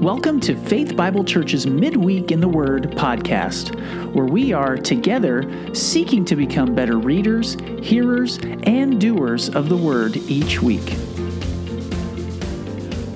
[0.00, 3.74] Welcome to Faith Bible Church's Midweek in the Word podcast,
[4.14, 10.16] where we are together seeking to become better readers, hearers, and doers of the Word
[10.16, 10.96] each week.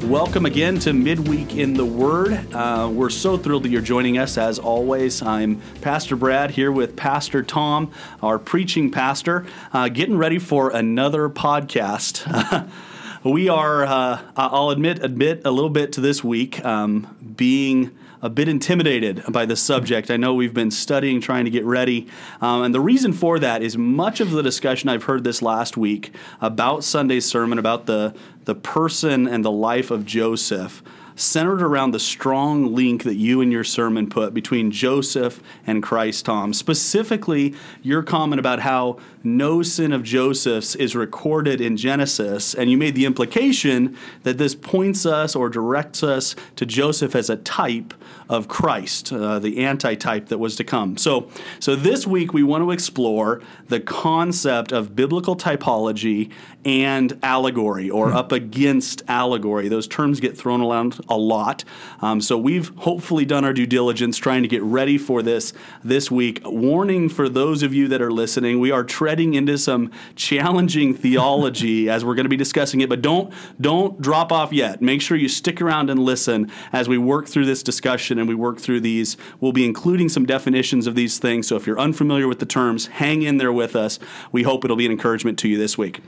[0.03, 2.35] Welcome again to Midweek in the Word.
[2.53, 5.23] Uh, we're so thrilled that you're joining us as always.
[5.23, 7.93] I'm Pastor Brad here with Pastor Tom,
[8.23, 12.69] our preaching pastor, uh, getting ready for another podcast.
[13.31, 18.29] we are, uh, I'll admit, admit a little bit to this week um, being a
[18.31, 20.11] bit intimidated by the subject.
[20.11, 22.07] I know we've been studying, trying to get ready.
[22.41, 25.77] Um, and the reason for that is much of the discussion I've heard this last
[25.77, 28.15] week about Sunday's sermon, about the,
[28.45, 30.83] the person and the life of Joseph
[31.17, 36.25] centered around the strong link that you and your sermon put between Joseph and Christ,
[36.25, 36.53] Tom.
[36.53, 42.77] Specifically, your comment about how no sin of Joseph's is recorded in Genesis, and you
[42.77, 47.95] made the implication that this points us or directs us to Joseph as a type
[48.29, 50.97] of Christ, uh, the antitype that was to come.
[50.97, 51.29] So,
[51.61, 56.31] so this week we want to explore the concept of biblical typology
[56.65, 58.17] and allegory, or hmm.
[58.17, 59.69] up against allegory.
[59.69, 61.65] Those terms get thrown around a lot.
[62.01, 65.53] Um, so we've hopefully done our due diligence trying to get ready for this
[65.83, 66.41] this week.
[66.45, 71.91] Warning for those of you that are listening: we are treading into some challenging theology
[71.95, 72.89] as we're going to be discussing it.
[72.89, 74.81] But don't don't drop off yet.
[74.81, 78.35] Make sure you stick around and listen as we work through this discussion and we
[78.35, 79.17] work through these.
[79.41, 81.47] We'll be including some definitions of these things.
[81.49, 83.99] So if you're unfamiliar with the terms, hang in there with us.
[84.33, 86.01] We hope it'll be an encouragement to you this week.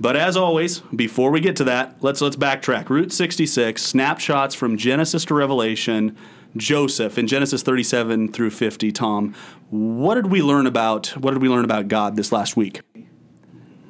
[0.00, 2.88] But as always, before we get to that, let's let's backtrack.
[2.88, 6.16] Route 66, snapshots from Genesis to Revelation,
[6.56, 9.34] Joseph in Genesis 37 through 50, Tom.
[9.70, 12.80] What did we learn about what did we learn about God this last week?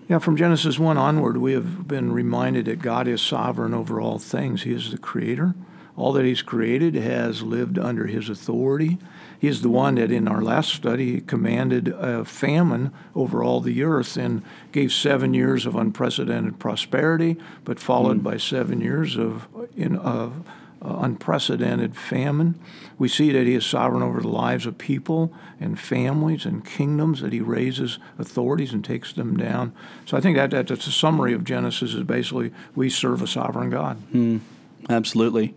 [0.09, 4.19] Yeah, from Genesis 1 onward, we have been reminded that God is sovereign over all
[4.19, 4.65] things.
[4.65, 5.55] He is the creator.
[5.97, 8.98] All that He's created has lived under His authority.
[9.38, 14.16] He's the one that in our last study commanded a famine over all the earth
[14.16, 18.22] and gave seven years of unprecedented prosperity, but followed mm.
[18.22, 20.48] by seven years of, in, of
[20.84, 22.59] uh, unprecedented famine.
[22.98, 27.20] We see that he is sovereign over the lives of people and families and kingdoms,
[27.20, 29.72] that he raises authorities and takes them down.
[30.06, 33.26] So I think that, that that's a summary of Genesis is basically we serve a
[33.26, 34.00] sovereign God.
[34.12, 34.41] Mm,
[34.88, 35.54] absolutely.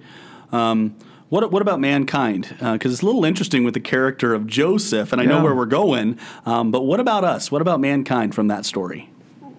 [0.55, 0.95] Um,
[1.29, 2.47] what, what about mankind?
[2.49, 5.31] Because uh, it's a little interesting with the character of Joseph, and I yeah.
[5.31, 6.19] know where we're going.
[6.45, 7.51] Um, but what about us?
[7.51, 9.09] What about mankind from that story?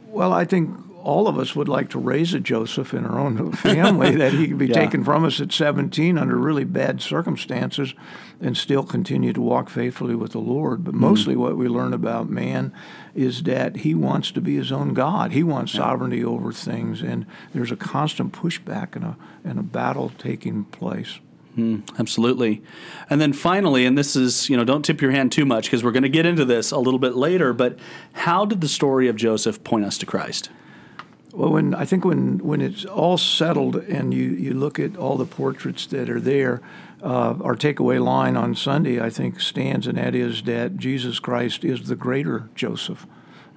[0.07, 0.71] Well, I think
[1.07, 4.49] all of us would like to raise a Joseph in our own family that he
[4.49, 4.75] could be yeah.
[4.75, 7.95] taken from us at 17 under really bad circumstances
[8.41, 10.83] and still continue to walk faithfully with the Lord.
[10.83, 11.03] But mm-hmm.
[11.03, 12.73] mostly mm what we learn about man
[13.15, 15.33] is that he wants to be his own God.
[15.33, 15.81] He wants yeah.
[15.83, 21.21] sovereignty over things, and there's a constant pushback and a, and a battle taking place.
[21.57, 22.63] Mm, absolutely.
[23.11, 25.85] And then finally, and this is, you know, don't tip your hand too much because
[25.85, 27.79] we're going to get into this a little bit later, but
[28.15, 30.49] how did the story of Joseph point us to Christ?
[31.37, 35.19] Well, when I think when, when it's all settled and you, you look at all
[35.19, 36.63] the portraits that are there,
[37.03, 41.63] uh, our takeaway line on Sunday, I think, stands, and that is that Jesus Christ
[41.63, 43.07] is the greater Joseph.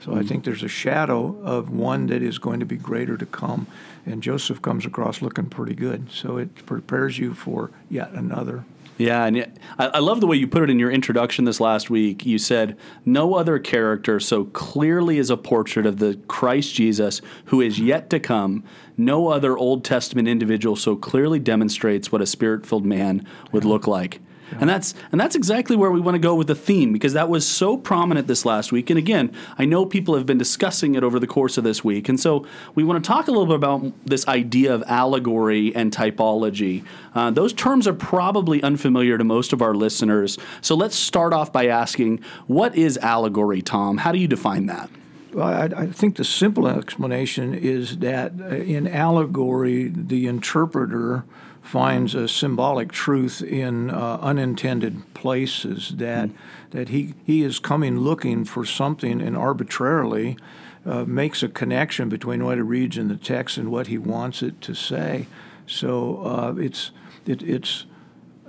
[0.01, 0.27] So I hmm.
[0.27, 3.65] think there's a shadow of one that is going to be greater to come.
[4.05, 6.11] And Joseph comes across looking pretty good.
[6.11, 8.65] So it prepares you for yet another.
[8.99, 12.25] Yeah, and I love the way you put it in your introduction this last week.
[12.25, 17.61] You said, No other character so clearly is a portrait of the Christ Jesus who
[17.61, 18.61] is yet to come.
[18.97, 23.87] No other Old Testament individual so clearly demonstrates what a spirit filled man would look
[23.87, 24.19] like.
[24.59, 27.29] And that's and that's exactly where we want to go with the theme because that
[27.29, 28.89] was so prominent this last week.
[28.89, 32.09] And again, I know people have been discussing it over the course of this week.
[32.09, 32.45] And so
[32.75, 36.83] we want to talk a little bit about this idea of allegory and typology.
[37.13, 40.37] Uh, those terms are probably unfamiliar to most of our listeners.
[40.61, 43.99] So let's start off by asking, what is allegory, Tom?
[43.99, 44.89] How do you define that?
[45.33, 51.23] Well, I, I, think the simple explanation is that uh, in allegory, the interpreter
[51.61, 56.33] finds a symbolic truth in uh, unintended places that mm.
[56.71, 60.37] that he he is coming looking for something and arbitrarily
[60.85, 64.41] uh, makes a connection between what he reads in the text and what he wants
[64.41, 65.27] it to say.
[65.67, 66.91] So uh, it's
[67.25, 67.85] it, it's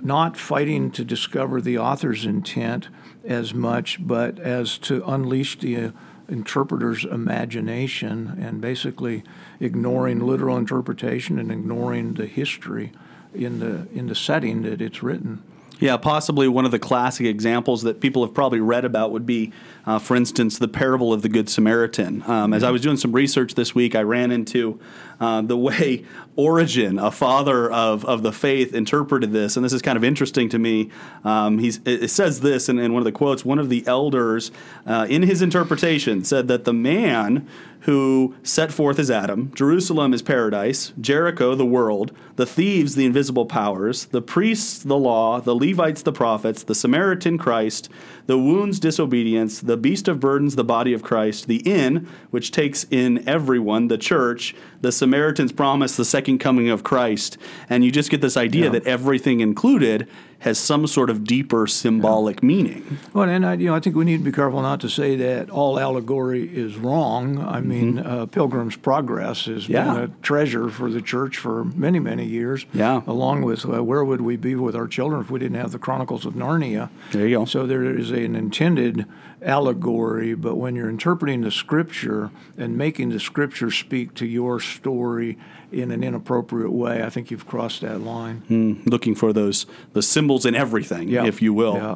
[0.01, 2.89] not fighting to discover the author's intent
[3.23, 5.93] as much, but as to unleash the
[6.31, 9.23] interpreter's imagination and basically
[9.59, 12.91] ignoring literal interpretation and ignoring the history
[13.33, 15.43] in the in the setting that it's written.
[15.81, 19.51] Yeah, possibly one of the classic examples that people have probably read about would be,
[19.87, 22.23] uh, for instance, the parable of the Good Samaritan.
[22.27, 24.79] Um, as I was doing some research this week, I ran into
[25.19, 26.05] uh, the way
[26.41, 29.55] Origen, a father of, of the faith, interpreted this.
[29.55, 30.89] And this is kind of interesting to me.
[31.23, 34.51] Um, he's, it says this in, in, one of the quotes one of the elders,
[34.87, 37.47] uh, in his interpretation, said that the man
[37.81, 43.45] who set forth as Adam, Jerusalem is paradise, Jericho the world, the thieves the invisible
[43.45, 47.89] powers, the priests the law, the Levites the prophets, the Samaritan Christ,
[48.27, 52.85] the wounds disobedience, the beast of burdens the body of Christ, the inn which takes
[52.91, 57.37] in everyone, the church, the Samaritans promise the second coming of Christ.
[57.69, 58.69] And you just get this idea yeah.
[58.71, 60.07] that everything included
[60.41, 62.47] has some sort of deeper symbolic yeah.
[62.47, 62.97] meaning.
[63.13, 65.15] Well, and I, you know, I think we need to be careful not to say
[65.17, 67.37] that all allegory is wrong.
[67.37, 67.69] I mm-hmm.
[67.69, 69.85] mean, uh, Pilgrim's Progress has yeah.
[69.85, 72.65] been a treasure for the church for many, many years.
[72.73, 73.03] Yeah.
[73.05, 75.79] Along with uh, where would we be with our children if we didn't have the
[75.79, 76.89] Chronicles of Narnia?
[77.11, 77.45] There you go.
[77.45, 79.05] So there is an intended
[79.43, 85.37] allegory, but when you're interpreting the scripture and making the scripture speak to your story
[85.71, 88.43] in an inappropriate way, I think you've crossed that line.
[88.49, 91.25] Mm, looking for those the symbols in everything, yeah.
[91.25, 91.75] if you will.
[91.75, 91.95] Yeah.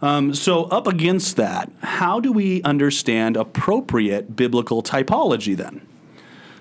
[0.00, 5.86] Um, so, up against that, how do we understand appropriate biblical typology then?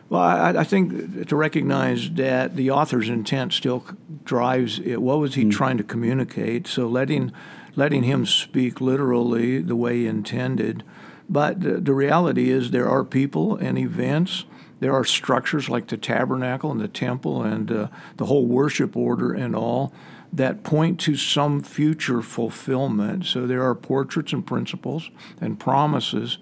[0.09, 3.83] Well, I, I, think to recognize that the author's intent still
[4.23, 5.01] drives it.
[5.01, 5.51] What was he mm.
[5.51, 6.67] trying to communicate?
[6.67, 7.31] So, letting
[7.75, 10.83] letting him speak literally the way he intended.
[11.27, 14.45] But the, the reality is, there are people and events
[14.81, 19.31] there are structures like the tabernacle and the temple and uh, the whole worship order
[19.31, 19.93] and all
[20.33, 23.25] that point to some future fulfillment.
[23.25, 26.37] So there are portraits and principles and promises,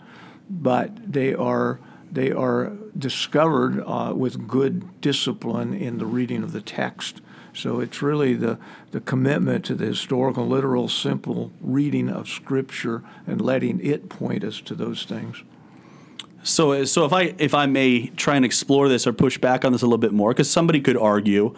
[0.49, 1.79] but they are
[2.11, 7.21] they are discovered uh, with good discipline in the reading of the text.
[7.53, 8.57] So it's really the,
[8.91, 14.61] the commitment to the historical, literal, simple reading of Scripture and letting it point us
[14.61, 15.43] to those things.
[16.41, 19.73] So, so if I if I may try and explore this or push back on
[19.73, 21.53] this a little bit more, because somebody could argue,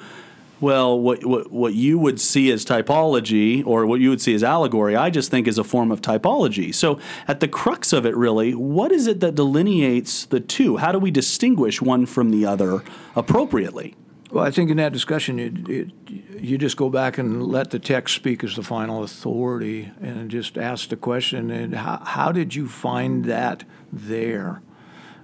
[0.62, 4.44] well, what, what what you would see as typology or what you would see as
[4.44, 6.74] allegory, I just think is a form of typology.
[6.74, 10.78] So, at the crux of it, really, what is it that delineates the two?
[10.78, 12.84] How do we distinguish one from the other
[13.16, 13.96] appropriately?
[14.32, 15.92] Well, I think in that discussion, you,
[16.40, 20.58] you just go back and let the text speak as the final authority, and just
[20.58, 24.62] ask the question: and how, how did you find that there?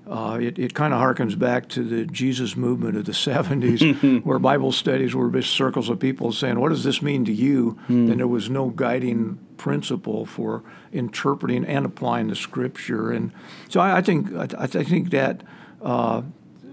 [0.09, 4.39] Uh, it it kind of harkens back to the Jesus movement of the 70s, where
[4.39, 7.77] Bible studies were just circles of people saying, What does this mean to you?
[7.89, 8.11] Mm.
[8.11, 10.63] And there was no guiding principle for
[10.93, 13.11] interpreting and applying the scripture.
[13.11, 13.31] And
[13.67, 15.43] so I, I think, I, I, think that.
[15.81, 16.23] Uh,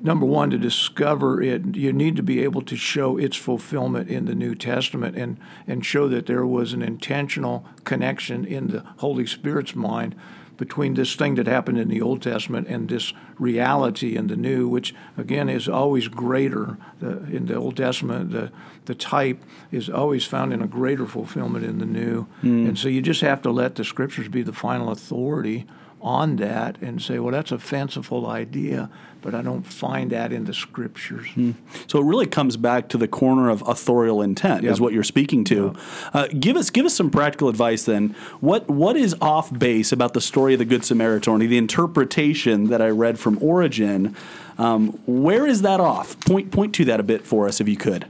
[0.02, 4.26] number one, to discover it, you need to be able to show its fulfillment in
[4.26, 9.26] the New Testament and, and show that there was an intentional connection in the Holy
[9.26, 10.14] Spirit's mind
[10.56, 14.69] between this thing that happened in the Old Testament and this reality in the New,
[14.69, 16.77] which again is always greater.
[17.01, 18.53] The, in the Old Testament, the,
[18.85, 19.43] the type
[19.73, 22.27] is always found in a greater fulfillment in the New.
[22.43, 22.69] Mm.
[22.69, 25.67] And so you just have to let the Scriptures be the final authority
[26.05, 28.91] on that and say, well, that's a fanciful idea,
[29.23, 31.27] but I don't find that in the scriptures.
[31.29, 31.53] Hmm.
[31.87, 34.73] So it really comes back to the corner of authorial intent, yep.
[34.73, 35.75] is what you're speaking to.
[35.75, 35.77] Yep.
[36.12, 38.15] Uh, give us give us some practical advice then.
[38.41, 42.82] What what is off base about the story of the Good Samaritan, the interpretation that
[42.82, 44.15] I read from Origen?
[44.58, 46.20] Um, where is that off?
[46.20, 48.06] Point point to that a bit for us, if you could.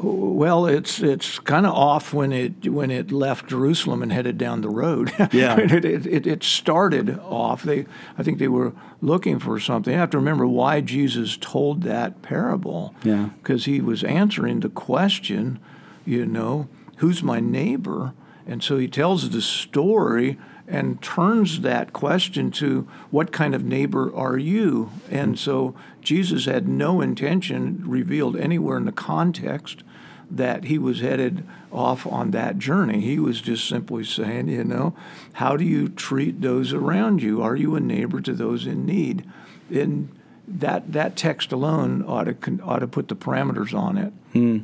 [0.00, 4.60] Well, it's it's kind of off when it when it left Jerusalem and headed down
[4.60, 5.12] the road.
[5.32, 7.62] Yeah, it, it, it, started off.
[7.62, 7.86] They
[8.16, 9.92] I think they were looking for something.
[9.92, 12.94] You have to remember why Jesus told that parable.
[13.02, 15.58] Yeah, because he was answering the question,
[16.06, 18.14] you know, who's my neighbor,
[18.46, 20.38] and so he tells the story
[20.68, 24.90] and turns that question to what kind of neighbor are you?
[25.10, 29.82] And so Jesus had no intention revealed anywhere in the context
[30.30, 33.00] that he was headed off on that journey.
[33.00, 34.94] He was just simply saying, you know,
[35.34, 37.42] how do you treat those around you?
[37.42, 39.26] Are you a neighbor to those in need?
[39.70, 40.14] And
[40.46, 44.12] that that text alone ought to ought to put the parameters on it.
[44.32, 44.58] Hmm.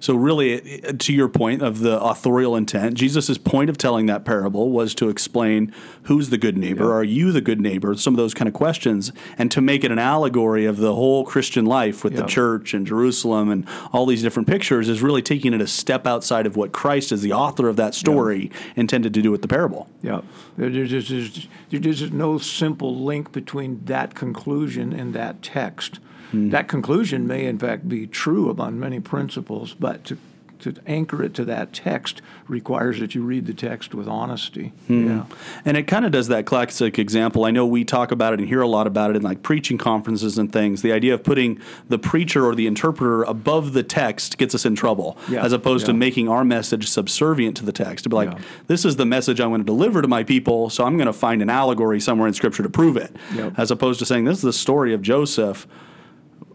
[0.00, 4.70] So, really, to your point of the authorial intent, Jesus' point of telling that parable
[4.70, 5.72] was to explain
[6.04, 6.94] who's the good neighbor, yeah.
[6.94, 9.92] are you the good neighbor, some of those kind of questions, and to make it
[9.92, 12.22] an allegory of the whole Christian life with yeah.
[12.22, 16.06] the church and Jerusalem and all these different pictures is really taking it a step
[16.06, 18.72] outside of what Christ, as the author of that story, yeah.
[18.76, 19.86] intended to do with the parable.
[20.02, 20.22] Yeah.
[20.56, 26.00] There's, there's, there's no simple link between that conclusion and that text.
[26.32, 26.50] Mm.
[26.50, 30.18] That conclusion may, in fact, be true about many principles, but to
[30.60, 34.74] to anchor it to that text requires that you read the text with honesty.
[34.88, 35.06] Hmm.
[35.08, 35.24] Yeah.
[35.64, 37.46] And it kind of does that classic example.
[37.46, 39.78] I know we talk about it and hear a lot about it in like preaching
[39.78, 40.82] conferences and things.
[40.82, 41.58] The idea of putting
[41.88, 45.86] the preacher or the interpreter above the text gets us in trouble, Yeah, as opposed
[45.86, 48.02] to making our message subservient to the text.
[48.04, 48.38] To be like, Yeah.
[48.66, 51.14] this is the message I want to deliver to my people, so I'm going to
[51.14, 53.54] find an allegory somewhere in Scripture to prove it, Yep.
[53.56, 55.66] as opposed to saying, this is the story of Joseph.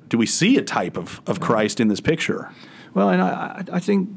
[0.09, 2.51] Do we see a type of, of Christ in this picture?
[2.93, 4.09] Well, and I, I think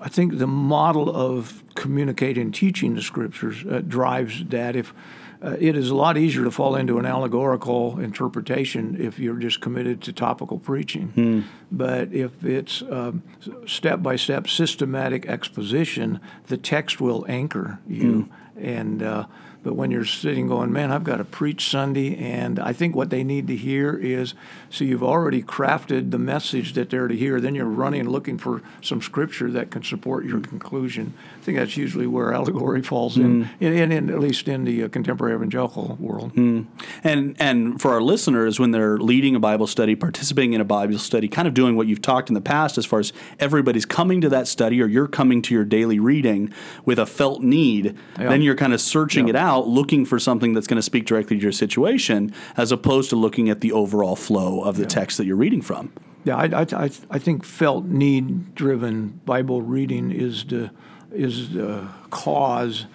[0.00, 4.76] I think the model of communicating, teaching the scriptures uh, drives that.
[4.76, 4.94] If
[5.42, 9.60] uh, it is a lot easier to fall into an allegorical interpretation if you're just
[9.60, 11.44] committed to topical preaching.
[11.70, 13.22] But if it's um,
[13.66, 18.30] step by step systematic exposition, the text will anchor you.
[18.58, 19.26] And uh,
[19.66, 23.10] but when you're sitting going, man, I've got to preach Sunday, and I think what
[23.10, 24.32] they need to hear is,
[24.70, 27.40] so you've already crafted the message that they're to hear.
[27.40, 31.14] Then you're running looking for some scripture that can support your conclusion.
[31.40, 34.84] I think that's usually where allegory falls in, in, in, in at least in the
[34.84, 36.32] uh, contemporary evangelical world.
[36.36, 40.98] And and for our listeners, when they're leading a Bible study, participating in a Bible
[40.98, 44.20] study, kind of doing what you've talked in the past, as far as everybody's coming
[44.20, 46.52] to that study, or you're coming to your daily reading
[46.84, 48.28] with a felt need, Yeah.
[48.28, 49.30] then you're kind of searching Yeah.
[49.30, 53.10] it out, looking for something that's going to speak directly to your situation, as opposed
[53.10, 55.92] to looking at the overall flow of the text that you're reading from.
[56.24, 60.70] Yeah, I, I, I, I think felt need driven Bible reading is the
[61.12, 62.86] is the cause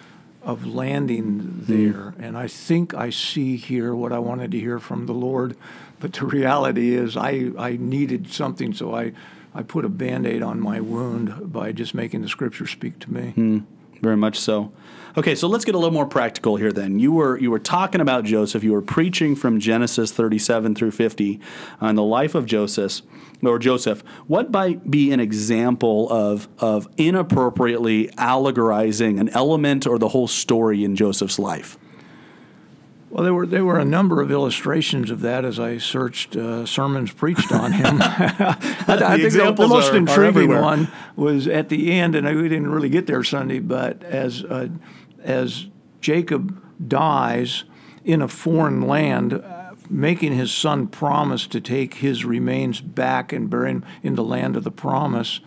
[0.43, 1.65] of landing mm-hmm.
[1.65, 5.55] there, and I think I see here what I wanted to hear from the Lord,
[5.99, 9.13] but the reality is I I needed something, so I
[9.53, 13.11] I put a band aid on my wound by just making the Scripture speak to
[13.13, 13.31] me.
[13.31, 13.59] Hmm.
[14.01, 14.71] Very much so.
[15.17, 16.71] Okay, so let's get a little more practical here.
[16.71, 18.63] Then you were you were talking about Joseph.
[18.63, 21.39] You were preaching from Genesis thirty-seven through fifty
[21.81, 23.01] on the life of Joseph
[23.43, 24.03] or Joseph.
[24.27, 30.83] What might be an example of of inappropriately allegorizing an element or the whole story
[30.85, 31.77] in Joseph's life?
[33.11, 36.65] Well, there were there were a number of illustrations of that as I searched uh,
[36.65, 37.97] sermons preached on him.
[38.01, 40.61] I, I think the, the most are- are intriguing everywhere.
[40.61, 40.87] one
[41.17, 44.69] was at the end, and we didn't really get there Sunday, but as uh,
[45.21, 45.67] as
[45.99, 47.65] Jacob dies
[48.05, 53.49] in a foreign land, uh, making his son promise to take his remains back and
[53.49, 55.41] bury him in the land of the promise.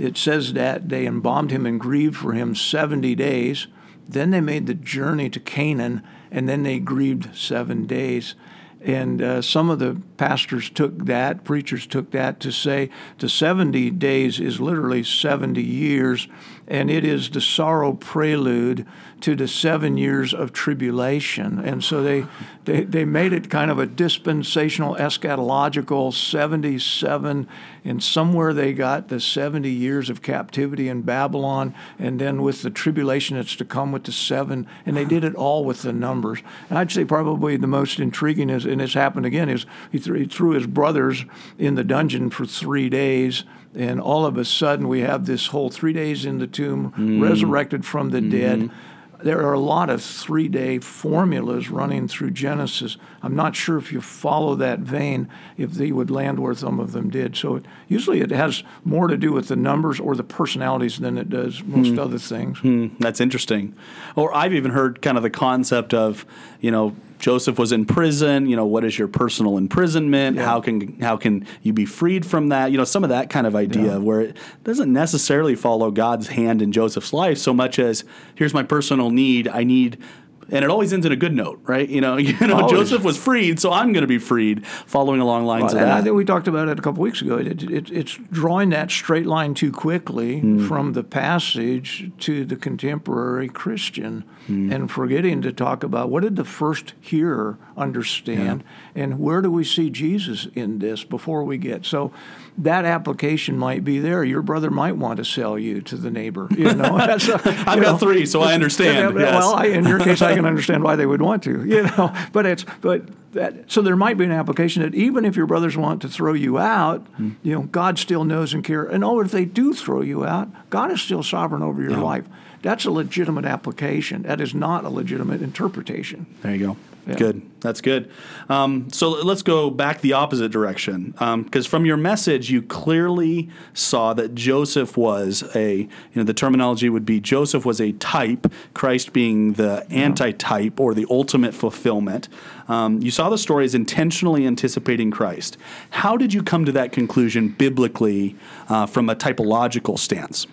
[0.00, 3.68] It says that they embalmed him and grieved for him 70 days.
[4.08, 6.02] Then they made the journey to Canaan,
[6.34, 8.34] and then they grieved seven days.
[8.82, 13.90] And uh, some of the pastors took that, preachers took that to say the 70
[13.92, 16.28] days is literally 70 years,
[16.68, 18.84] and it is the sorrow prelude
[19.24, 21.58] to the seven years of tribulation.
[21.58, 22.26] And so they,
[22.66, 27.48] they, they made it kind of a dispensational, eschatological 77,
[27.86, 32.68] and somewhere they got the 70 years of captivity in Babylon, and then with the
[32.68, 36.40] tribulation that's to come with the seven, and they did it all with the numbers.
[36.68, 40.26] And I'd say probably the most intriguing is, and this happened again, is he he
[40.26, 41.24] threw his brothers
[41.58, 43.44] in the dungeon for three days.
[43.74, 47.22] And all of a sudden, we have this whole three days in the tomb, mm.
[47.22, 48.58] resurrected from the dead.
[48.60, 48.93] Mm-hmm.
[49.22, 52.96] There are a lot of three day formulas running through Genesis.
[53.22, 56.92] I'm not sure if you follow that vein, if they would land where some of
[56.92, 57.36] them did.
[57.36, 61.16] So it, usually it has more to do with the numbers or the personalities than
[61.18, 62.58] it does most other things.
[62.58, 63.74] Hmm, that's interesting.
[64.16, 66.26] Or I've even heard kind of the concept of,
[66.60, 66.94] you know,
[67.24, 68.46] Joseph was in prison.
[68.46, 70.36] You know, what is your personal imprisonment?
[70.38, 72.70] How can how can you be freed from that?
[72.70, 76.60] You know, some of that kind of idea where it doesn't necessarily follow God's hand
[76.60, 78.04] in Joseph's life so much as
[78.34, 79.48] here's my personal need.
[79.48, 80.02] I need.
[80.50, 81.88] And it always ends in a good note, right?
[81.88, 82.72] You know, you know, Always.
[82.72, 84.66] Joseph was freed, so I'm going to be freed.
[84.66, 87.36] Following along lines of and I think we talked about it a couple weeks ago.
[87.36, 90.66] It, it, it's drawing that straight line too quickly hmm.
[90.66, 94.72] from the passage to the contemporary Christian hmm.
[94.72, 98.64] and forgetting to talk about what did the first hearer understand
[98.94, 101.84] and where do we see Jesus in this before we get.
[101.84, 102.12] So
[102.56, 104.22] that application might be there.
[104.22, 106.46] Your brother might want to sell you to the neighbor.
[106.56, 109.14] You know, I've got three, so I understand.
[109.16, 109.34] yeah, yes.
[109.34, 112.12] Well, I, in your case, I can understand why they would want to, you know.
[112.32, 113.02] But it's but
[113.32, 116.32] that so there might be an application that even if your brothers want to throw
[116.32, 117.30] you out, Hmm.
[117.42, 118.92] you know, God still knows and cares.
[118.92, 122.26] And oh, if they do throw you out, God is still sovereign over your life.
[122.64, 124.22] That's a legitimate application.
[124.22, 126.26] That is not a legitimate interpretation.
[126.40, 126.76] There you go.
[127.06, 127.16] Yeah.
[127.16, 127.42] Good.
[127.60, 128.10] That's good.
[128.48, 131.10] Um, so let's go back the opposite direction.
[131.10, 136.32] Because um, from your message, you clearly saw that Joseph was a, you know, the
[136.32, 142.30] terminology would be Joseph was a type, Christ being the anti-type or the ultimate fulfillment.
[142.68, 145.58] Um, you saw the story as intentionally anticipating Christ.
[145.90, 148.36] How did you come to that conclusion biblically
[148.70, 150.46] uh, from a typological stance?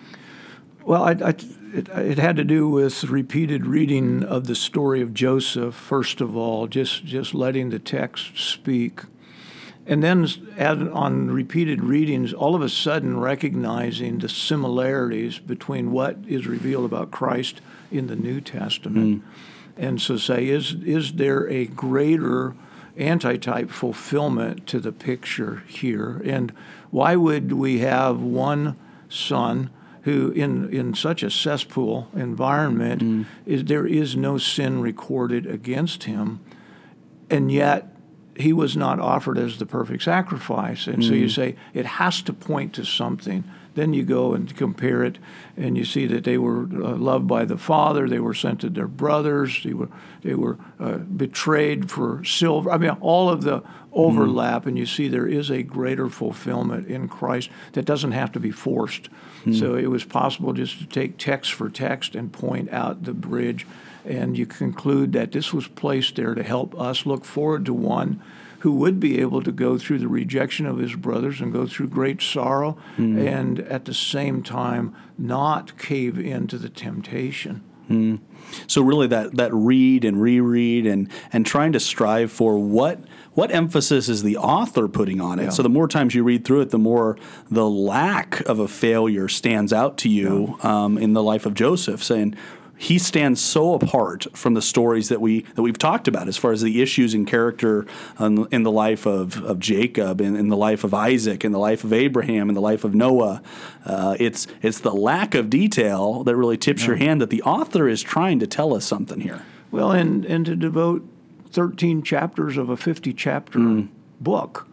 [0.84, 1.34] Well, I, I
[1.74, 6.36] it, it, had to do with repeated reading of the story of Joseph, first of
[6.36, 9.00] all, just, just letting the text speak.
[9.86, 10.26] And then
[10.58, 17.10] on repeated readings, all of a sudden recognizing the similarities between what is revealed about
[17.10, 17.60] Christ
[17.90, 19.22] in the New Testament.
[19.22, 19.28] Mm.
[19.76, 22.54] And so say, is, is there a greater
[22.96, 26.20] antitype fulfillment to the picture here?
[26.24, 26.52] And
[26.90, 28.76] why would we have one
[29.08, 29.70] son?
[30.02, 33.26] Who in, in such a cesspool environment mm.
[33.46, 36.40] is there is no sin recorded against him
[37.30, 37.88] and yet
[38.36, 41.08] he was not offered as the perfect sacrifice and mm.
[41.08, 41.34] so you mm.
[41.34, 43.44] say it has to point to something
[43.74, 45.18] then you go and compare it,
[45.56, 48.08] and you see that they were uh, loved by the father.
[48.08, 49.62] They were sent to their brothers.
[49.62, 49.88] They were
[50.22, 52.70] they were uh, betrayed for silver.
[52.70, 53.62] I mean, all of the
[53.92, 54.66] overlap, mm.
[54.66, 58.50] and you see there is a greater fulfillment in Christ that doesn't have to be
[58.50, 59.08] forced.
[59.44, 59.58] Mm.
[59.58, 63.66] So it was possible just to take text for text and point out the bridge,
[64.04, 68.22] and you conclude that this was placed there to help us look forward to one
[68.62, 71.88] who would be able to go through the rejection of his brothers and go through
[71.88, 73.26] great sorrow mm.
[73.26, 77.60] and at the same time not cave into the temptation.
[77.90, 78.20] Mm.
[78.68, 83.00] So really that that read and reread and and trying to strive for what
[83.34, 85.44] what emphasis is the author putting on it?
[85.44, 85.50] Yeah.
[85.50, 87.18] So the more times you read through it, the more
[87.50, 90.84] the lack of a failure stands out to you yeah.
[90.84, 92.36] um, in the life of Joseph, saying,
[92.82, 96.50] he stands so apart from the stories that we that we've talked about as far
[96.50, 97.86] as the issues and character
[98.18, 101.60] in, in the life of, of Jacob and in the life of Isaac and the
[101.60, 103.40] life of Abraham and the life of Noah.
[103.86, 106.88] Uh, it's it's the lack of detail that really tips yeah.
[106.88, 109.42] your hand that the author is trying to tell us something here.
[109.70, 111.08] Well, and and to devote
[111.50, 113.88] 13 chapters of a 50 chapter mm.
[114.20, 114.66] book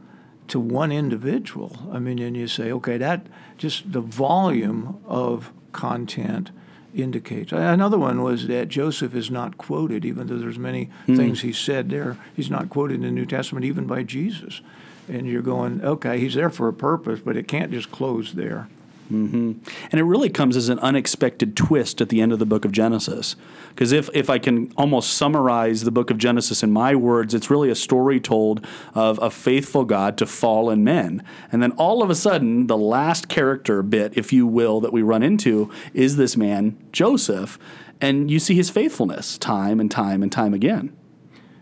[0.48, 1.78] to one individual.
[1.92, 3.28] I mean, and you say, okay, that
[3.60, 6.50] just the volume of content
[6.94, 7.52] indicates.
[7.52, 11.16] Another one was that Joseph is not quoted, even though there's many mm.
[11.16, 12.18] things he said there.
[12.36, 14.62] He's not quoted in the New Testament, even by Jesus.
[15.08, 18.68] And you're going, okay, he's there for a purpose, but it can't just close there.
[19.12, 19.54] Mm-hmm.
[19.92, 22.72] And it really comes as an unexpected twist at the end of the book of
[22.72, 23.36] Genesis.
[23.70, 27.50] Because if, if I can almost summarize the book of Genesis in my words, it's
[27.50, 31.24] really a story told of a faithful God to fallen men.
[31.52, 35.02] And then all of a sudden, the last character bit, if you will, that we
[35.02, 37.58] run into is this man, Joseph.
[38.00, 40.96] And you see his faithfulness time and time and time again.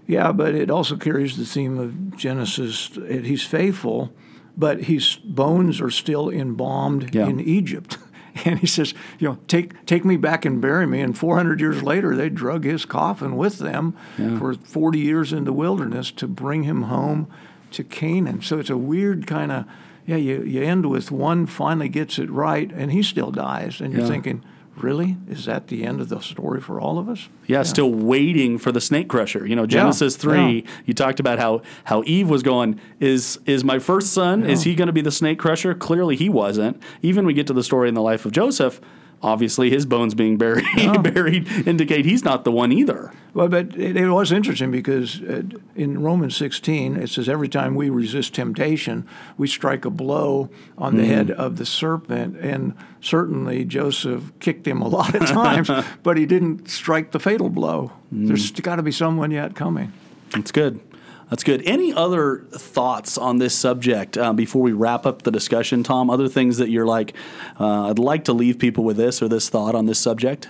[0.05, 2.91] Yeah, but it also carries the theme of Genesis.
[3.07, 4.13] He's faithful
[4.57, 7.27] but his bones are still embalmed yeah.
[7.27, 7.97] in Egypt.
[8.45, 11.01] And he says, you know, take take me back and bury me.
[11.01, 14.37] And 400 years later, they drug his coffin with them yeah.
[14.37, 17.27] for 40 years in the wilderness to bring him home
[17.71, 18.43] to Canaan.
[18.43, 19.65] So it's a weird kind of,
[20.05, 23.81] yeah, you, you end with one finally gets it right, and he still dies.
[23.81, 24.07] And you're yeah.
[24.07, 24.43] thinking,
[24.83, 25.17] really?
[25.29, 27.29] Is that the end of the story for all of us?
[27.45, 27.63] Yeah, yeah.
[27.63, 29.45] still waiting for the snake crusher.
[29.45, 30.71] You know, Genesis yeah, 3, yeah.
[30.85, 34.75] you talked about how how Eve was going, is is my first son, is he
[34.75, 35.73] going to be the snake crusher?
[35.73, 36.81] Clearly he wasn't.
[37.01, 38.81] Even we get to the story in the life of Joseph,
[39.21, 40.65] obviously his bones being buried
[41.03, 43.11] buried indicate he's not the one either.
[43.33, 45.43] Well, but it, it was interesting because uh,
[45.75, 50.93] in Romans 16 it says every time we resist temptation, we strike a blow on
[50.93, 50.97] mm.
[50.97, 55.69] the head of the serpent, and certainly Joseph kicked him a lot of times,
[56.03, 57.91] but he didn't strike the fatal blow.
[58.13, 58.27] Mm.
[58.27, 59.93] There's got to be someone yet coming.
[60.31, 60.79] That's good.
[61.29, 61.61] That's good.
[61.65, 66.09] Any other thoughts on this subject uh, before we wrap up the discussion, Tom?
[66.09, 67.13] Other things that you're like,
[67.59, 70.47] uh, I'd like to leave people with this or this thought on this subject?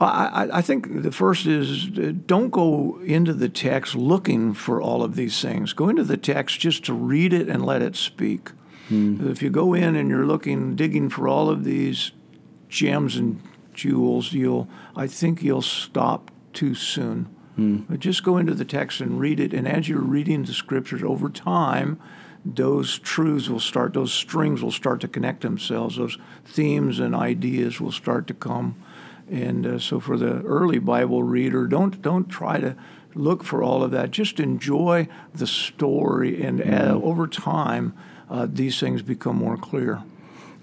[0.00, 4.80] Well, I, I, think the first is uh, don't go into the text looking for
[4.80, 5.72] all of these things.
[5.72, 8.50] Go into the text just to read it and let it speak.
[8.88, 9.28] Hmm.
[9.28, 12.12] If you go in and you're looking, digging for all of these
[12.68, 13.42] gems and
[13.74, 17.28] jewels, you'll, I think you'll stop too soon.
[17.58, 17.86] Mm.
[17.88, 19.52] But just go into the text and read it.
[19.52, 22.00] And as you're reading the scriptures over time,
[22.44, 25.96] those truths will start, those strings will start to connect themselves.
[25.96, 28.82] Those themes and ideas will start to come.
[29.30, 32.76] And uh, so, for the early Bible reader, don't don't try to
[33.14, 34.10] look for all of that.
[34.10, 37.92] Just enjoy the story, and uh, over time,
[38.30, 40.02] uh, these things become more clear.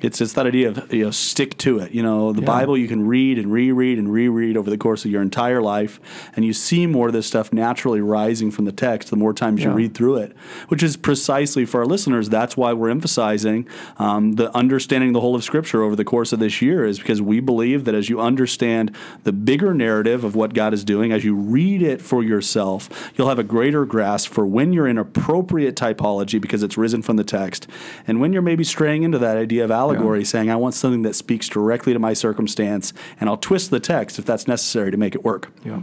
[0.02, 1.92] It's it's that idea of you know stick to it.
[1.94, 2.48] You know the Yeah.
[2.48, 6.00] Bible you can read and reread and reread over the course of your entire life,
[6.36, 9.64] and you see more of this stuff naturally rising from the text the more times
[9.64, 10.36] you read through it.
[10.68, 12.30] Which is precisely for our listeners.
[12.30, 16.40] That's why we're emphasizing um, the understanding the whole of Scripture over the course of
[16.40, 20.54] this year is because we believe that as you understand the bigger narrative of what
[20.54, 24.46] God is doing, as you read it for yourself, you'll have a greater grasp for
[24.46, 27.68] when you're in appropriate typology because it's risen from the text,
[28.06, 31.16] and when you're maybe straying into that idea of allegory, saying, I want something that
[31.16, 35.16] speaks directly to my circumstance, and I'll twist the text if that's necessary to make
[35.16, 35.52] it work.
[35.64, 35.82] Yeah.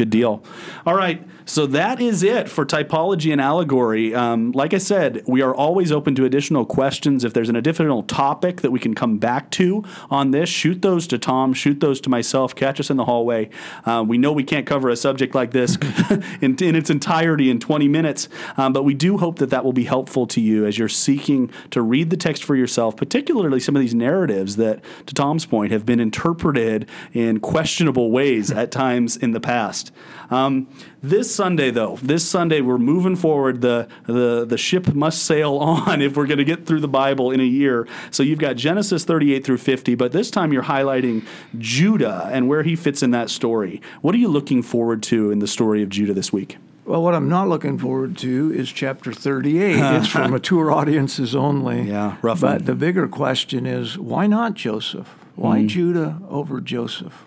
[0.00, 0.42] Good deal.
[0.86, 1.22] All right.
[1.44, 4.14] So that is it for typology and allegory.
[4.14, 7.24] Um, like I said, we are always open to additional questions.
[7.24, 11.06] If there's an additional topic that we can come back to on this, shoot those
[11.08, 13.50] to Tom, shoot those to myself, catch us in the hallway.
[13.84, 15.76] Uh, we know we can't cover a subject like this
[16.40, 19.72] in, in its entirety in 20 minutes, um, but we do hope that that will
[19.74, 23.74] be helpful to you as you're seeking to read the text for yourself, particularly some
[23.76, 29.16] of these narratives that, to Tom's point, have been interpreted in questionable ways at times
[29.16, 29.89] in the past.
[30.30, 30.68] Um,
[31.02, 33.60] this Sunday, though, this Sunday we're moving forward.
[33.62, 37.30] The, the the ship must sail on if we're going to get through the Bible
[37.32, 37.88] in a year.
[38.10, 41.24] So you've got Genesis 38 through 50, but this time you're highlighting
[41.58, 43.80] Judah and where he fits in that story.
[44.02, 46.58] What are you looking forward to in the story of Judah this week?
[46.84, 49.76] Well, what I'm not looking forward to is chapter 38.
[49.96, 51.82] it's for mature audiences only.
[51.82, 52.64] Yeah, rough But one.
[52.64, 55.08] the bigger question is why not Joseph?
[55.36, 55.66] Why Mm-hmm.
[55.68, 57.26] Judah over Joseph?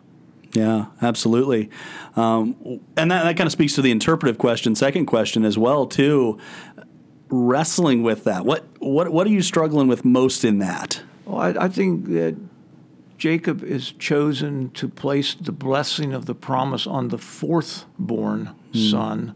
[0.53, 1.69] Yeah, absolutely.
[2.15, 5.87] Um, and that, that kind of speaks to the interpretive question, second question as well,
[5.87, 6.39] too.
[7.29, 8.45] Wrestling with that.
[8.45, 11.01] What what what are you struggling with most in that?
[11.25, 12.35] Well, I, I think that
[13.17, 19.33] Jacob is chosen to place the blessing of the promise on the fourth born son.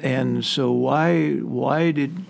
[0.00, 2.24] And so why why did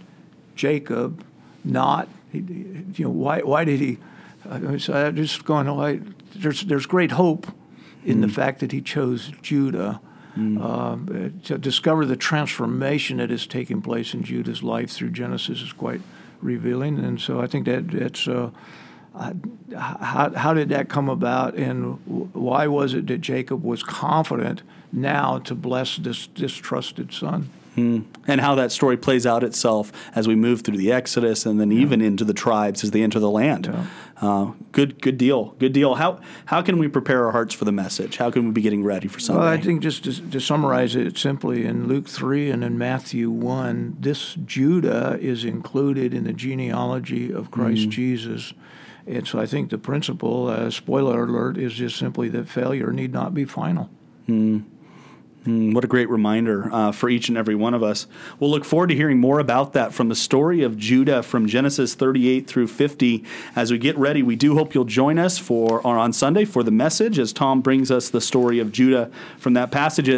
[0.55, 1.25] Jacob
[1.65, 3.99] not you know why why did he
[4.49, 6.01] uh, so I'm just going why
[6.35, 7.47] there's there's great hope
[8.05, 10.01] in the fact that he chose Judah
[10.37, 15.73] um, to discover the transformation that is taking place in Judah's life through Genesis is
[15.73, 16.01] quite
[16.41, 18.51] revealing, and so I think that that's Uh,
[19.15, 19.33] uh,
[19.77, 21.99] how, how did that come about, and
[22.35, 27.51] why was it that Jacob was confident now to bless this distrusted son?
[28.27, 31.71] and how that story plays out itself as we move through the Exodus and then
[31.71, 33.67] even into the tribes as they enter the land.
[34.21, 35.95] Uh, good, good deal, good deal.
[35.95, 38.17] How how can we prepare our hearts for the message?
[38.17, 39.41] How can we be getting ready for something?
[39.41, 43.31] Well, I think just to, to summarize it simply, in Luke 3 and in Matthew
[43.31, 48.55] 1, this Judah is included in the genealogy of Christ Jesus.
[49.07, 53.13] And so I think the principle, uh, spoiler alert, is just simply that failure need
[53.13, 53.89] not be final.
[54.29, 54.65] Mm,
[55.49, 58.07] what a great reminder uh, for each and every one of us.
[58.39, 61.95] We'll look forward to hearing more about that from the story of Judah from Genesis
[61.95, 63.25] 38 through 50.
[63.57, 66.63] As we get ready, we do hope you'll join us for or on Sunday for
[66.63, 70.09] the message as Tom brings us the story of Judah from that passage.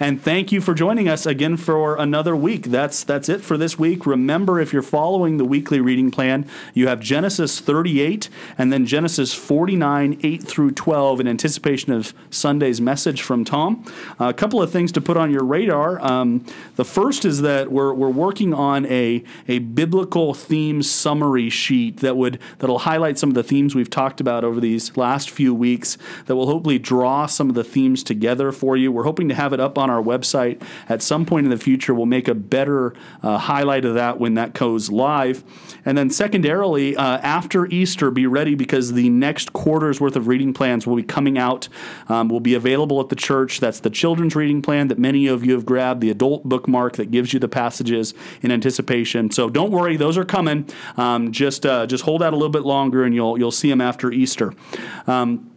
[0.00, 2.66] And thank you for joining us again for another week.
[2.66, 4.06] That's that's it for this week.
[4.06, 9.34] Remember, if you're following the weekly reading plan, you have Genesis 38 and then Genesis
[9.34, 13.84] 49, 8 through 12 in anticipation of Sunday's message from Tom.
[14.18, 15.98] a couple of things to put on your radar.
[16.04, 16.44] Um,
[16.76, 22.16] the first is that we're, we're working on a, a biblical theme summary sheet that
[22.16, 25.96] would that'll highlight some of the themes we've talked about over these last few weeks
[26.26, 28.90] that will hopefully draw some of the themes together for you.
[28.90, 31.94] We're hoping to have it up on our website at some point in the future.
[31.94, 35.44] We'll make a better uh, highlight of that when that goes live.
[35.84, 40.52] And then secondarily, uh, after Easter, be ready because the next quarter's worth of reading
[40.52, 41.68] plans will be coming out,
[42.08, 43.60] um, will be available at the church.
[43.60, 47.10] That's the children's reading plan that many of you have grabbed, the adult bookmark that
[47.10, 49.30] gives you the passages in anticipation.
[49.30, 50.68] So don't worry, those are coming.
[50.96, 53.80] Um, just uh, just hold out a little bit longer, and you'll you'll see them
[53.80, 54.54] after Easter.
[55.06, 55.50] Um,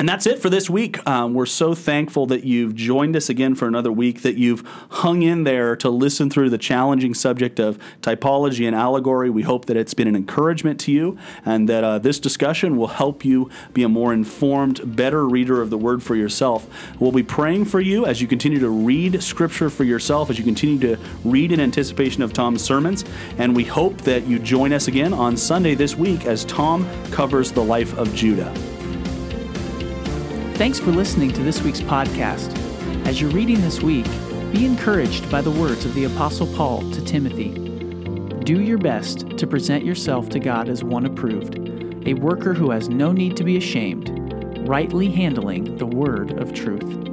[0.00, 1.06] and that's it for this week.
[1.06, 5.20] Um, we're so thankful that you've joined us again for another week, that you've hung
[5.20, 9.28] in there to listen through the challenging subject of typology and allegory.
[9.28, 12.86] We hope that it's been an encouragement to you and that uh, this discussion will
[12.86, 16.66] help you be a more informed, better reader of the Word for yourself.
[16.98, 20.44] We'll be praying for you as you continue to read Scripture for yourself, as you
[20.44, 23.04] continue to read in anticipation of Tom's sermons.
[23.36, 27.52] And we hope that you join us again on Sunday this week as Tom covers
[27.52, 28.50] the life of Judah.
[30.60, 32.54] Thanks for listening to this week's podcast.
[33.06, 34.04] As you're reading this week,
[34.52, 37.54] be encouraged by the words of the Apostle Paul to Timothy.
[38.44, 41.56] Do your best to present yourself to God as one approved,
[42.06, 44.10] a worker who has no need to be ashamed,
[44.68, 47.09] rightly handling the word of truth.